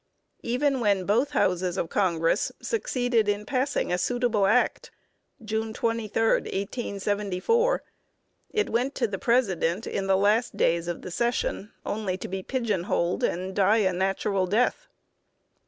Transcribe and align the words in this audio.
Even 0.41 0.79
when 0.79 1.05
both 1.05 1.29
houses 1.29 1.77
of 1.77 1.89
Congress 1.91 2.51
succeeded 2.59 3.29
in 3.29 3.45
passing 3.45 3.93
a 3.93 3.99
suitable 3.99 4.47
act 4.47 4.89
(June 5.45 5.73
23, 5.75 6.19
1874) 6.27 7.83
it 8.49 8.71
went 8.71 8.95
to 8.95 9.05
the 9.05 9.19
President 9.19 9.85
in 9.85 10.07
the 10.07 10.17
last 10.17 10.57
days 10.57 10.87
of 10.87 11.03
the 11.03 11.11
session 11.11 11.71
only 11.85 12.17
to 12.17 12.27
be 12.27 12.41
pigeon 12.41 12.85
holed, 12.85 13.23
and 13.23 13.55
die 13.55 13.77
a 13.77 13.93
natural 13.93 14.47
death. 14.47 14.87